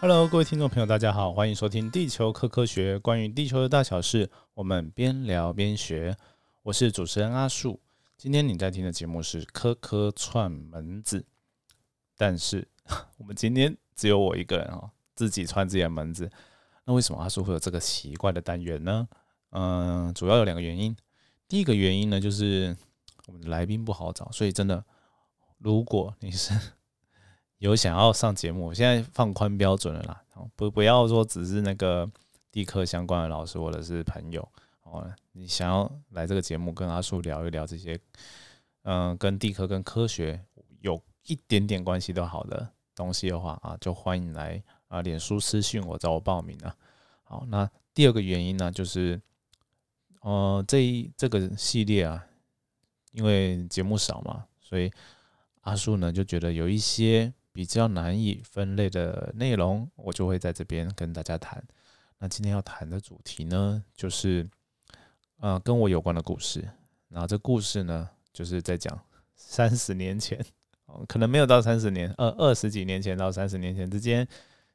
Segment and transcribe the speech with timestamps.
[0.00, 6.16] Hello，各位听众朋友，大家好，欢迎收听《地球科科学》，关于地球的大小事，我们边聊边学。
[6.62, 7.78] 我是主持人阿树。
[8.16, 11.20] 今天你在听的节目是《科科串门子》，
[12.16, 12.66] 但是
[13.18, 16.30] 我们今天只有我一个人哦，自己串自己的门子。
[16.86, 19.06] 那为什么阿树会有这个奇怪的单元呢？
[19.50, 20.96] 嗯，主要有两个原因。
[21.46, 22.74] 第一个原因呢，就是
[23.26, 24.82] 我们的来宾不好找，所以真的，
[25.58, 26.54] 如果你是
[27.60, 30.24] 有想要上节目，我现在放宽标准了啦，
[30.56, 32.10] 不不要说只是那个
[32.50, 34.46] 地科相关的老师或者是朋友
[34.82, 38.00] 哦，你想要来这个节目跟阿树聊一聊这些，
[38.84, 40.42] 嗯，跟地科跟科学
[40.80, 46.74] 有一点点关系都好的东西的话啊，就欢迎来啊，脸书私信我找我报名啊。
[47.24, 49.20] 好，那第二个原因呢，就是，
[50.22, 52.24] 呃，这一这个系列啊，
[53.12, 54.90] 因为节目少嘛，所以
[55.60, 57.30] 阿树呢就觉得有一些。
[57.60, 61.62] 比较难以分类的内容，我就会在这边跟大家谈。
[62.16, 64.48] 那今天要谈的主题呢，就是
[65.40, 66.66] 呃跟我有关的故事。
[67.10, 68.98] 然后这故事呢，就是在讲
[69.36, 70.42] 三十年前，
[71.06, 74.26] 可能没有到三十年，二二十几年前到三十年前之间，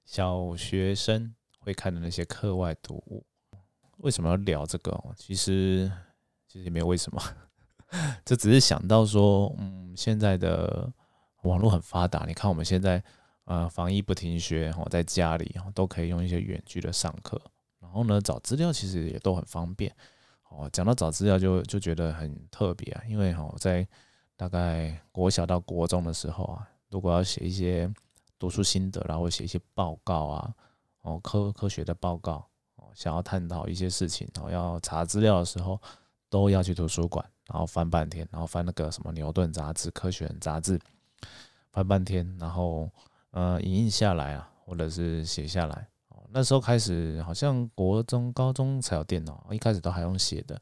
[0.06, 3.26] 小学生会看的那些课外读物。
[3.98, 4.96] 为什么要聊这个？
[5.18, 5.92] 其实
[6.48, 7.20] 其实也没有为什么，
[8.24, 10.94] 这只是想到说，嗯，现在的。
[11.46, 13.02] 网络很发达，你看我们现在，
[13.46, 17.40] 呃，防疫不停学，哈，在家里哈都可以用一些远距的上课，
[17.80, 19.96] 然后呢，找资料其实也都很方便。
[20.50, 23.88] 哦，讲到找资料就就觉得很特别啊，因为哈，在
[24.36, 27.92] 大概国小到国中的时候啊，如果要写一些
[28.40, 30.54] 读书心得，然后写一些报告啊，
[31.02, 35.80] 哦，科科学的报告，哦，想要探讨一些事情，然后要查资料的时候，
[36.30, 40.80] 都要去图书馆，然后翻半天，然后翻那个什么牛顿杂志、科学杂志。
[41.72, 42.90] 翻半天，然后
[43.32, 45.88] 呃，影印下来啊，或者是写下来。
[46.30, 50.62] 那时候开始好像国中、高中才有电脑，一开始都还用写的，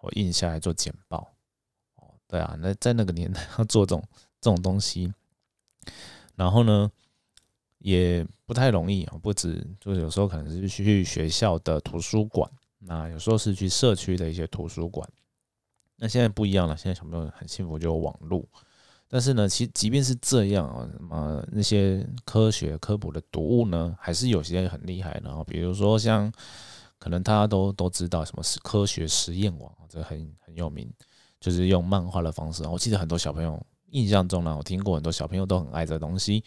[0.00, 1.28] 我印下来做简报。
[1.96, 4.04] 哦，对啊，那在那个年代要做这种
[4.40, 5.12] 这种东西，
[6.36, 6.88] 然后呢，
[7.78, 9.18] 也不太容易啊。
[9.20, 12.48] 不止，就是有时候可能是去学校的图书馆，
[12.78, 15.08] 那有时候是去社区的一些图书馆。
[15.96, 18.46] 那现在不一样了，现在小朋友很幸福，就有网络。
[19.10, 25.42] 但是呢，其即便是这样啊，什么那些科学科普的读物呢，还是有些很厉害的啊。
[25.46, 26.30] 比如说像，
[26.98, 30.92] 可能大家都都知道什么是科学实验网，这很很有名，
[31.40, 32.66] 就是用漫画的方式。
[32.68, 33.58] 我记得很多小朋友
[33.92, 36.44] 印象中呢，我听过很多小朋友都很爱这东西。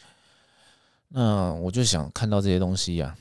[1.08, 3.16] 那我就想看到这些东西呀，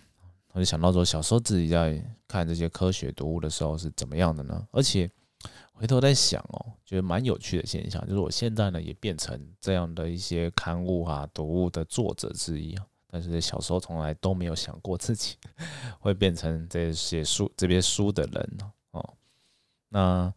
[0.52, 4.66] 我就想到说，小时候自己在看这些科学读物的时候是怎么样的呢？
[4.70, 5.10] 而且。
[5.80, 12.84] 回头在想哦，觉得蛮有趣的现象，就是我现在呢也变成这样的一些刊物啊、读物的作者之一啊。
[13.10, 15.38] 但是小时候从来都没有想过自己
[15.98, 18.58] 会变成这些书、这些书的人
[18.90, 19.14] 哦。
[19.88, 20.30] 那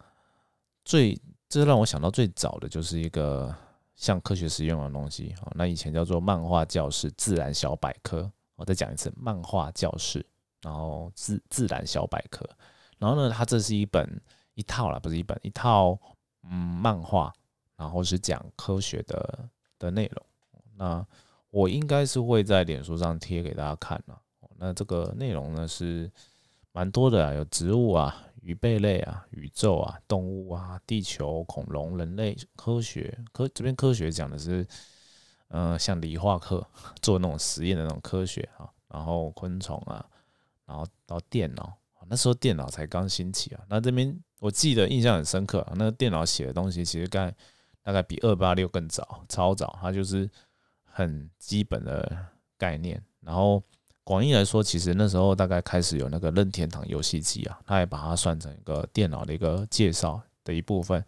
[0.85, 3.53] 最这让我想到最早的就是一个
[3.97, 5.51] 像科学实验的东西哦。
[5.55, 8.31] 那以前叫做漫画教室、自然小百科。
[8.55, 10.25] 我再讲一次，漫画教室，
[10.61, 12.47] 然后自自然小百科。
[12.97, 14.09] 然后呢，它这是一本。
[14.55, 15.97] 一套啦，不是一本，一套
[16.43, 17.33] 嗯漫画，
[17.75, 19.49] 然后是讲科学的
[19.79, 20.25] 的内容。
[20.75, 21.05] 那
[21.49, 24.19] 我应该是会在脸书上贴给大家看了。
[24.57, 26.11] 那这个内容呢是
[26.71, 34.65] 蛮多的啊，有植物啊、鱼贝类啊、宇宙啊、动物啊、地球、恐龙、人类、科学科这边科学讲的是，
[35.49, 36.65] 嗯，像理化课
[37.01, 40.05] 做那种实验的那种科学啊，然后昆虫啊，
[40.65, 41.77] 然后到电脑。
[42.09, 47.33] 那时候电脑才刚兴起啊，那这边我记得印象很深刻啊，那个电脑写的东西其实概
[47.81, 50.29] 大概比二八六更早，超早，它就是
[50.83, 52.27] 很基本的
[52.57, 53.01] 概念。
[53.21, 53.61] 然后
[54.03, 61.03] 广义来说，其实那时候大概开始有那个任天堂游戏机啊，它也把它算成一个电脑的一个介绍的一部分，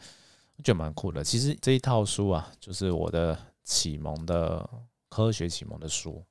[0.63, 1.23] 就蛮酷的。
[1.23, 4.69] 其实这一套书啊，就是我的启蒙的
[5.09, 6.23] 科学启蒙的书。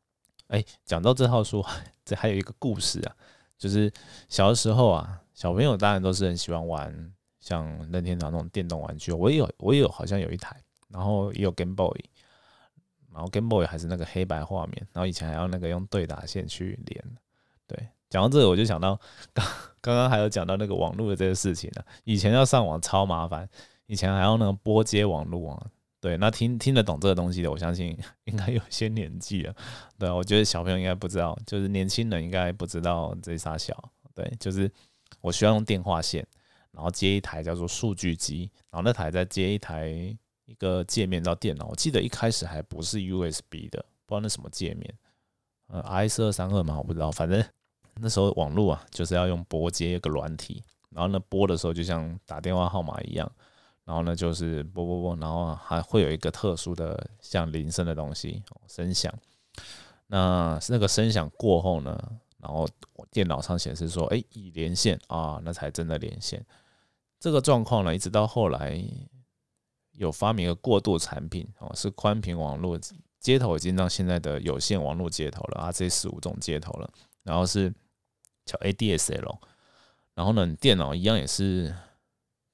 [0.49, 1.65] 哎，讲到这套书，
[2.05, 3.17] 这还有一个故事啊。
[3.59, 3.93] 就是
[4.29, 9.13] 小的时候啊，小朋友当然都是很喜欢玩像任天堂那种电动玩具。
[9.13, 10.57] 我也有，我也有，好像有一台，
[10.89, 11.99] 然后也有 Game Boy，
[13.13, 17.05] 然后 Game Boy 还是那个黑白画面，然后以前还要那个用对打线去连。
[17.67, 18.99] 对，讲到这个，我就想到
[19.33, 19.45] 刚
[19.81, 21.83] 刚刚还有讲到那个网络的这个事情呢。
[22.05, 23.49] 以前要上网超麻烦，
[23.87, 25.67] 以前还要那个拨接网络啊。
[26.05, 29.57] 对，那听听得懂这个东西的，我相信 应该有些年纪了。
[29.99, 33.75] 对，我觉得小朋友应该不知道，就是年轻人应该不知道这啥小。
[34.15, 34.71] 对，就是
[35.23, 36.23] 我需要用电话线，
[36.73, 39.89] 然后接一台叫做数据机，然后那台再接一台
[40.45, 41.69] 一个界面到电脑。
[41.69, 44.95] 我记得一开始还不是 USB 的，不知道那什么界面，
[45.69, 47.43] 呃，IS 二三二嘛，我不知道，反正
[47.95, 53.33] 那时候网络啊就是要用拨接一个软体，然后呢拨的时候就像打电话号码一样，
[53.85, 59.13] 然后呢就是拨拨拨，然后还会有一个特殊的像铃声的东西声响。
[60.07, 61.99] 那那个声响过后呢，
[62.39, 62.69] 然后
[63.11, 66.45] 电脑上显示说，哎，已连线啊，那才真的连线。
[67.19, 68.83] 这个状况呢，一直到后来
[69.93, 72.79] 有发明一个过渡产品哦，是宽频网络
[73.19, 76.91] 接头已经到现在的有线网络接头了啊，这十五种接头了，
[77.23, 77.73] 然后是
[78.45, 79.39] 叫 ADSL，
[80.15, 81.75] 然后呢，电脑一样也是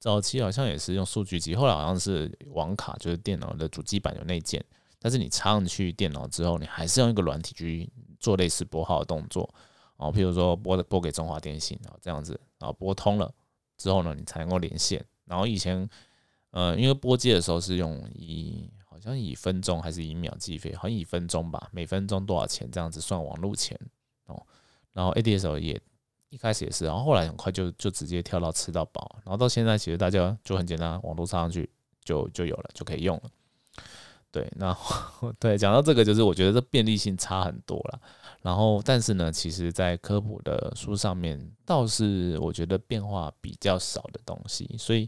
[0.01, 4.65] 早期好像也是用数据机，后来好像是网卡，就是电脑的主机板有内建。
[4.97, 7.87] 但是你插上去电脑之后，你还是用一个软体去
[8.19, 9.47] 做类似拨号的动作
[9.97, 13.31] 哦，譬如说拨拨给中华电信啊这样子，然后拨通了
[13.77, 15.05] 之后呢，你才能够连线。
[15.25, 15.87] 然后以前，
[16.49, 23.79] 呃，因为拨接的时候是用以好像以分钟还是以秒计费，好像以分钟吧，每分钟多少钱这样子算网路钱
[24.25, 24.43] 哦。
[24.93, 25.79] 然后 ADSL 也
[26.31, 31.69] 一开始也是，然后后来很快就就直接跳到吃到饱，然后到现在其实大家就很简单，网络插上去
[32.03, 33.23] 就就有了，就可以用了。
[34.31, 34.75] 对，那
[35.37, 38.01] 对讲到这个，就是我觉得这便利性差很多了。
[38.41, 44.73] 然后，但是呢，其实，在科普的书上面，倒是我觉得变化比较少的东西。
[44.79, 45.07] 所以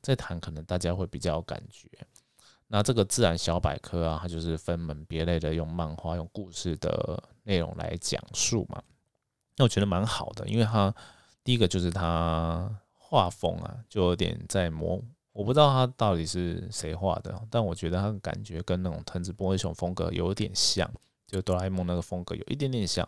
[0.00, 1.88] 在谈，可能大家会比较有感觉。
[2.68, 8.80] 那这个自然小百科啊，它就是分门别类的，用漫画、用故事的内容来讲述嘛。
[9.60, 10.94] 那我觉得蛮好的，因为它
[11.44, 12.66] 第一个就是它
[12.96, 14.98] 画风啊，就有点在模。
[15.32, 20.90] 我不知道他到底是谁画的，但我觉得他的感觉跟那种藤子不二雄风格有点像，
[21.26, 23.06] 就哆啦 A 梦那个风格有一点点像，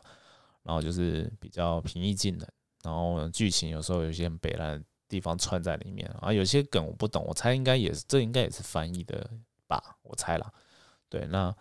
[0.63, 2.47] 然后就是比较平易近人，
[2.85, 9.27] 然后剧情有时候有一些很北烂的地方串在里面啊，有些梗我不懂，我猜应该也是这应该也是翻译的
[9.67, 10.53] 吧，我猜啦。
[11.09, 11.55] 对，那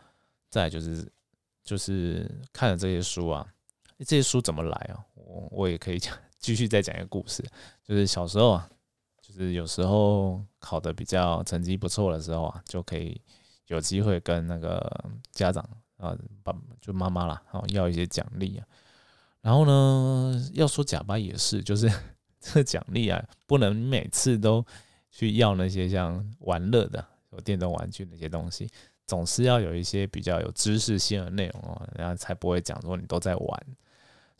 [0.50, 1.10] 再就是
[1.64, 3.48] 就是看了这些书啊，
[4.06, 5.00] 这些书怎么来啊？
[5.16, 7.44] 我我也可以讲，继续再讲一个故事，
[7.84, 8.70] 就是小时候啊。
[9.24, 13.22] 就是有时候考的比较成绩不错的时候啊，就可以
[13.68, 15.64] 有机会跟那个家长
[15.96, 18.68] 啊，爸就妈妈啦，哦要一些奖励啊。
[19.40, 21.90] 然后呢，要说假巴也是，就是
[22.42, 24.66] 这奖励啊，不能每次都
[25.12, 28.68] 去要那些像玩乐的、有电动玩具那些东西，
[29.08, 33.66] 总是要有一些比较有知识性的内容哦，然后才不会讲说你都在玩。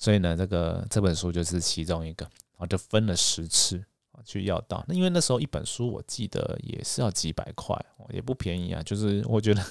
[0.02, 3.82] 所以呢，这个这本书就是其中一个，然后就分了十次。
[4.24, 7.76] 去要到那，因为那时候一本书我记得也是要几百块，
[8.10, 8.84] 也不便宜啊。
[8.84, 9.66] 就是我觉得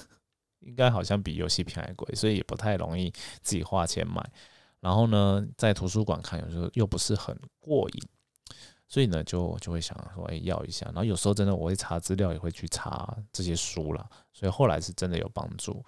[0.59, 3.09] 应该好像比游戏片还贵，所以也不太容易
[3.41, 4.21] 自己花钱买。
[4.81, 8.03] 然后呢，在图书馆看有时候又不是很过瘾，
[8.89, 10.85] 所以呢就就会想说，哎，要一下。
[10.87, 14.05] 然后有时候真的我会查资料，也会去查这些书了。
[14.33, 15.81] 所以后来是真的有帮助。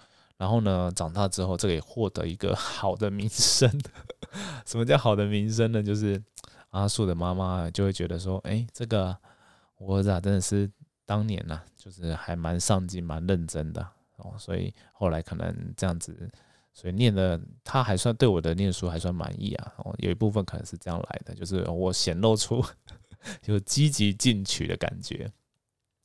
[0.43, 3.69] 然后呢，长大之后这个也获得一个 好的名声。
[4.65, 5.81] 什么叫好的名声呢？
[5.81, 6.21] 就是。
[6.73, 9.15] 阿树的妈妈就会觉得说：“哎，这个
[9.77, 10.67] 我儿子啊，真的是
[11.05, 14.33] 当年呐，就是还蛮上进、蛮认真的哦。
[14.39, 16.27] 所以后来可能这样子，
[16.73, 19.71] 所以念的他还算对我的念书还算满意啊。
[19.85, 22.65] 哦，有一部分可能是这样来的，就是我显露出
[23.39, 25.31] 就积极进取的感觉。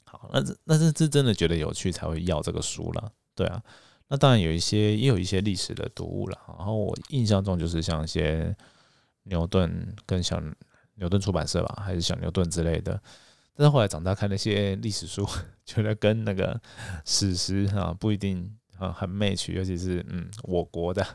[0.04, 3.10] 好，那这那这是真的觉得有趣才会要这个书了。
[3.34, 3.62] 对啊，
[4.08, 6.38] 那当然有一些也有一些历史的读物了。
[6.58, 8.54] 然后我印象中就是像一些。”
[9.24, 10.42] 牛顿跟小
[10.94, 12.98] 牛顿出版社吧，还是小牛顿之类的。
[13.54, 15.28] 但是后来长大看那些历史书，
[15.66, 16.58] 觉得跟那个
[17.04, 21.06] 史实啊不一定啊很 match，尤其是嗯我国的，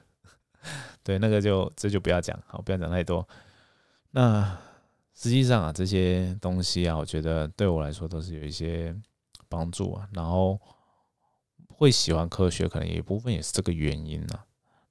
[1.02, 3.28] 对那个就这就不要讲，好不要讲太多。
[4.12, 4.60] 那
[5.16, 8.96] 实际上啊这些东西啊，我觉得对我来说都是有一些
[9.50, 10.08] 帮助啊。
[10.14, 10.62] 然后
[11.84, 14.46] 会喜欢科学，可能有一部分也是这个原因啊。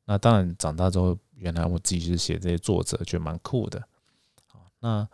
[0.05, 1.19] 那当然长大之后。
[1.43, 3.83] 原来我自己是写这些作者，觉得蛮酷的。
[4.47, 5.09] 好，那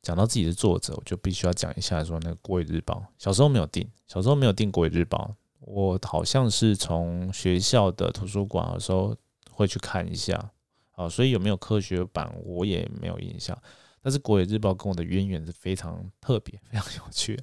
[0.00, 2.94] 讲到自己的作者，我就必须要讲一下说那个《国语日报》。
[3.22, 5.30] 小时候没有订，小时候没有订《国语日报》，
[5.60, 9.14] 我好像是从学校的图书馆的时候
[9.50, 10.50] 会去看一下。
[10.92, 13.54] 好，所以有没有科学版我也没有印象。
[14.00, 17.38] 但是《国语日报》跟我的渊源是非常特别、非常有趣。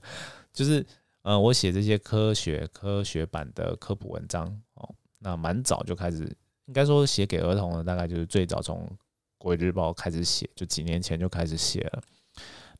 [0.52, 0.84] 就是
[1.24, 6.36] 呃，我写这些科学科学版的科普文章哦，那蛮早就开始。
[6.66, 8.86] 应该说写给儿童的，大概就是最早从
[9.38, 12.04] 《国语日报》开始写，就几年前就开始写了。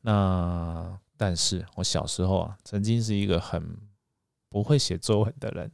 [0.00, 3.76] 那但是我小时候啊，曾经是一个很
[4.48, 5.70] 不会写作文的人，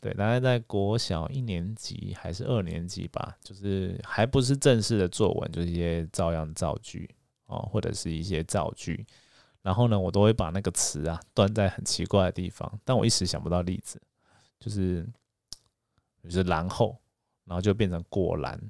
[0.00, 7.08] 对，大概在国小一年级还是二年级吧，就是还不是正式的作文，就是一些照样造句
[7.46, 9.06] 哦，或者是一些造句。
[9.62, 14.00] 然后呢，我都会把那个词啊断在很奇怪的地方，但我一时想不到例子，
[14.58, 15.06] 就是
[16.22, 16.98] 就是然后。
[17.48, 18.60] 然后就变成果然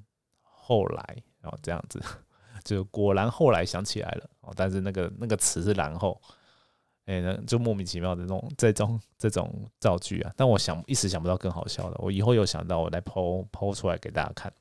[0.41, 2.01] 后来，然后这样子，
[2.63, 6.23] 就果然后来想起来了哦，但是那个那个词是然后，
[7.07, 14.53] 哎，就莫名其妙的这种这种这种造句啊，但我想一时想不到更好笑的，我以后有想到我来剖剖出来给大家看。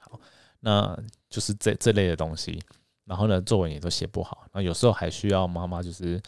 [0.00, 0.18] 好，
[0.58, 0.98] 那
[1.30, 2.60] 就是这这类的东西，
[3.06, 6.20] 然后呢，作文也都写不好，然后有时候还需要妈妈就是。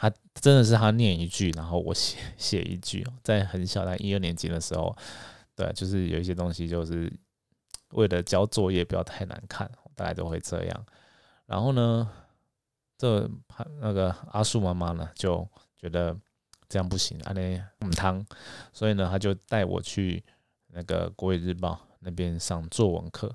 [0.00, 0.08] 他
[0.40, 3.04] 真的是他念一句，然后我写 写一句。
[3.24, 4.96] 在很小的一二年级的时候，
[5.56, 7.12] 对，就是有一些东西，就是
[7.90, 10.86] 为了交作业不要太难看，大概都会这样。
[11.46, 12.08] 然后呢，
[12.96, 13.28] 这
[13.80, 15.44] 那个阿树妈妈呢就
[15.76, 16.16] 觉得
[16.68, 18.24] 这样不行，阿内母汤，
[18.72, 20.22] 所以呢，他就带我去
[20.68, 23.34] 那个国语日报那边上作文课。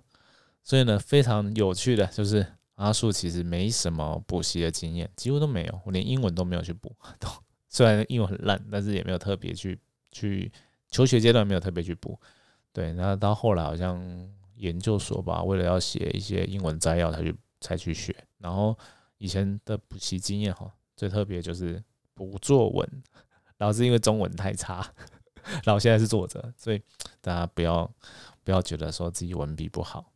[0.64, 2.46] 所以呢，非常有趣的就是。
[2.76, 6.94] 阿树其实没什么补习的经验，几乎都没有，我连英文都没有去补。
[7.20, 7.30] 都
[7.70, 9.80] 虽然英文很烂，但是也没有特别去
[10.12, 10.52] 去
[10.90, 12.20] 求学阶段没有特别去补。
[12.74, 14.02] 对，然后到后来好像
[14.56, 18.14] 研究所吧，为了要写一些英文摘要，才去才去学。
[18.40, 18.76] 然后
[19.20, 21.82] 以前的补习经验哈，最特别就是
[22.16, 23.04] 补作文，
[23.56, 24.84] 然后是因为中文太差，
[25.64, 26.82] 然后现在是作者，所以
[27.22, 27.90] 大家不要
[28.44, 30.12] 不要觉得说自己文笔不好，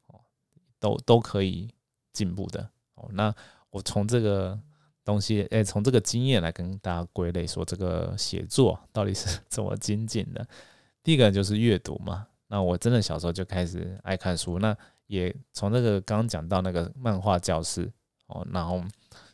[0.79, 1.69] 都都可以。
[2.13, 3.31] 进步的哦，那
[3.69, 4.59] 我从这个
[5.05, 10.43] 东西，哎，从这个经验来跟大家归类，说这个写作到底是怎么精进的。
[11.03, 17.87] 第一个就是阅读嘛，那我真的小时候就开始爱看书，那也从那个刚讲到那个漫画教室
[18.25, 18.83] 哦，然后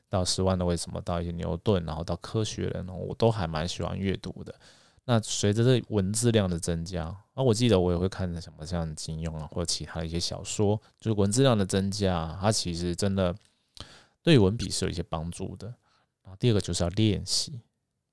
[0.09, 4.53] 到十万的为什么，到一些牛顿，然后到科学人，我都还蛮喜欢阅读的。
[5.05, 13.36] 那随着这文字量的增加，啊，我记得我也会看什么像金庸啊，或者其他的一些小说，就是文字量的增加，它其实真的
[14.22, 15.67] 对文笔是有一些帮助的。
[16.24, 17.60] 然后第二个就是要练习，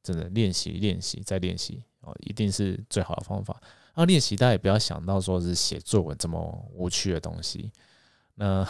[0.03, 3.63] 真的练习、练习再练习哦，一定是最好的方法。
[3.95, 7.71] 那练习，大家也不要想到说是写作文这么无趣的东西。
[8.35, 8.67] 那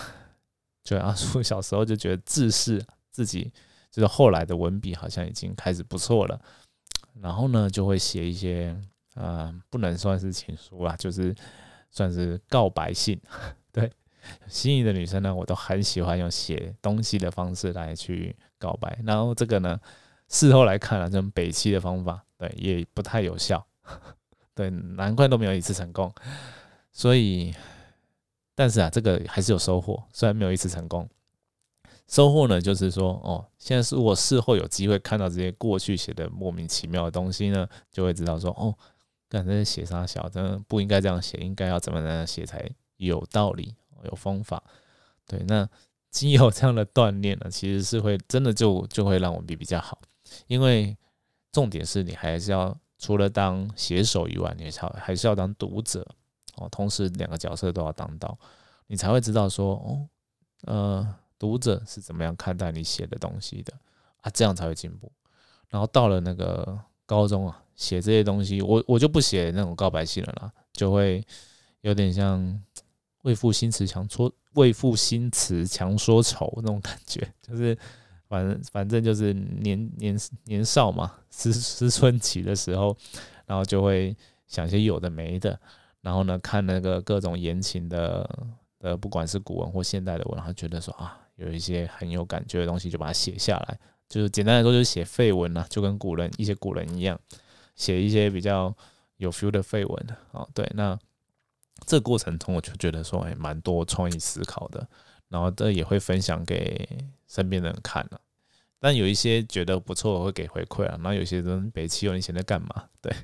[0.84, 3.50] 就阿叔小时候就觉得自视自己，
[3.90, 6.38] 就是后来的文笔好像已经开始不错了。
[7.20, 8.76] 然后呢，就会写一些，
[9.14, 11.34] 呃，不能算是情书啦，就是
[11.90, 13.20] 算是告白信。
[13.72, 13.90] 对，
[14.46, 18.98] 心仪的女生呢，我都很喜欢用写东西的方式来去告白。
[19.04, 19.78] 然后这个呢，
[20.28, 23.66] 事后来看了，这种北七的方法，对，也不太有效。
[24.54, 26.12] 对，难怪都没有一次成功。
[26.92, 27.54] 所以，
[28.54, 31.08] 但是啊，这个还是有收获，虽然没有一次成功。
[32.10, 38.74] 收获呢，就是说，哦，现在是我事后有机会看到这些过去写的莫名其妙的东西呢，就会知道说，哦，
[39.28, 44.60] 感觉写啥小，真的不应该这样写，应该要怎么怎样写才有道理、有方法。
[45.24, 45.68] 对，那
[46.10, 49.96] 经有这样的锻炼呢，其实是会真的就就会让我比比较好，
[50.48, 50.96] 因为
[51.52, 56.04] 重点是你还是要除了当写手以外，你还要还是要当读者
[56.56, 58.36] 哦，同时两个角色都要当到，
[58.88, 60.08] 你才会知道说，哦，
[60.66, 61.14] 呃。
[61.40, 63.73] 读者是怎么样看待你写的东西的
[64.20, 64.30] 啊？
[64.30, 65.11] 这样才会进步。
[65.70, 71.25] 然后到了那个高中啊，写这些东西，我我就不写那种告白信了啦，就会
[71.80, 72.62] 有点像
[73.23, 77.78] 为赋新词强说为赋新词强说愁那种感觉， 就是
[78.28, 82.94] 反正反正就是年年年少嘛，思思春期的时候，
[83.47, 84.14] 然后就会
[84.47, 85.59] 想些有的没的，
[86.02, 88.28] 然后呢看那个各种言情的
[88.78, 91.16] 的，不管是古文或现代的文，然后觉得说啊。
[91.40, 93.78] 有一些很有感觉的东西，就把它写下来。
[94.09, 97.18] 就是简单来说，就是写废文呐，就跟古人一些古人一样，
[97.76, 98.75] 写一些比较
[99.16, 100.47] 有 feel 的废文啊。
[100.52, 100.99] 对，那
[101.87, 104.87] 这过程中我就觉得说，哎，蛮多创意思考的。
[105.28, 106.88] 然后这也会分享给
[107.28, 108.20] 身边的人看了。
[108.80, 110.99] 但有一些觉得不错，我会给回馈啊。
[111.00, 112.88] 那有些人北七，有你现在干嘛？
[113.00, 113.14] 对，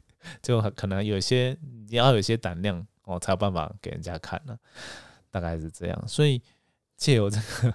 [0.41, 1.59] 就可能有些
[1.89, 4.57] 你要有些胆量哦，才有办法给人家看呢。
[5.33, 6.05] 大概是这样。
[6.07, 6.41] 所以
[6.97, 7.75] 借由这个。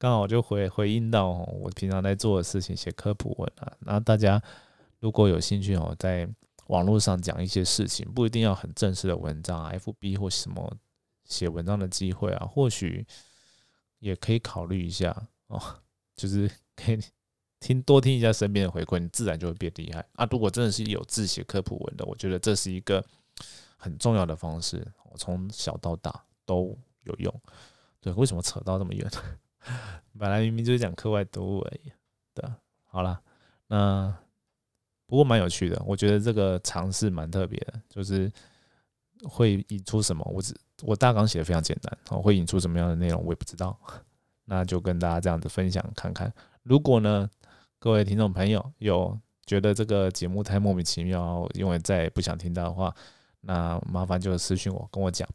[0.00, 3.70] 刚好就回回应到我平常在做的事情，写科普文啊。
[3.80, 4.42] 那大家
[4.98, 6.26] 如果有兴趣哦，在
[6.68, 10.74] 网络上讲一些事情，不一定要很正式的文章啊，FB 或什么
[11.26, 13.06] 写文章的机会啊，或许
[13.98, 15.14] 也可以考虑一下
[15.48, 15.60] 哦。
[16.16, 16.98] 就是可以
[17.60, 20.26] 听多听一下身边的回馈，你自然就会变厉害啊。
[20.30, 23.04] 如果真的是有字写科普文的，我觉得这是一个
[23.76, 27.40] 很重要的方式，我从小到大都有用。
[28.00, 29.10] 对，为什么扯到这么远？
[30.18, 31.92] 本来明明就是讲课外读物而已，
[32.34, 32.44] 对，
[32.86, 33.20] 好了，
[33.68, 34.14] 那
[35.06, 38.30] 不过蛮有趣的，我觉得这个尝试蛮特别的，就是
[39.24, 43.78] 会引出什么，我只我大纲写的非常简单，哦，会引出什么样的内容我也不知道，
[44.46, 46.32] 那就跟大家这样子分享看看。
[46.62, 47.28] 如果呢，
[47.78, 52.94] 各位听众朋友有觉得这个节目太莫名其妙，因为再也不想听到的话，
[53.40, 55.28] 那麻烦就私信我跟我讲。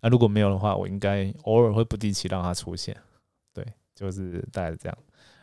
[0.00, 2.96] 那如果没有的话，我应该偶尔会不定期让它出现。
[3.52, 4.98] 对，就是大概是这样。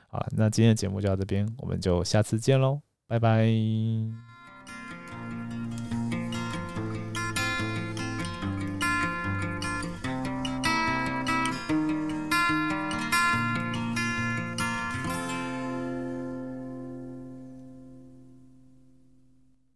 [0.09, 4.36] 好，那今天的节目就到这边，我们就下次见喽，拜拜。